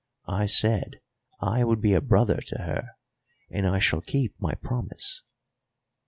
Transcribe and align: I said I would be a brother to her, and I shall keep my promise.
I 0.25 0.47
said 0.47 0.99
I 1.41 1.63
would 1.63 1.79
be 1.79 1.93
a 1.93 2.01
brother 2.01 2.37
to 2.41 2.57
her, 2.63 2.95
and 3.51 3.67
I 3.67 3.77
shall 3.77 4.01
keep 4.01 4.33
my 4.41 4.55
promise. 4.55 5.21